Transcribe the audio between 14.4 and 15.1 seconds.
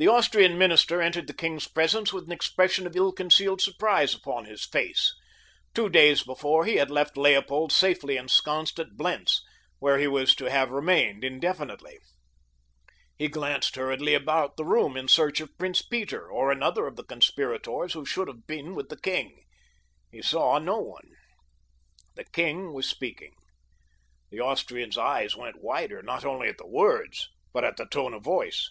the room in